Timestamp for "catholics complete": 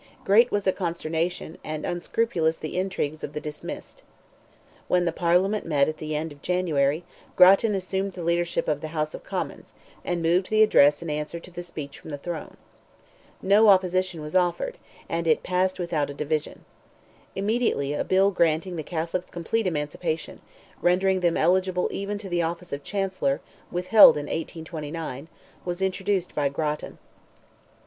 18.81-19.67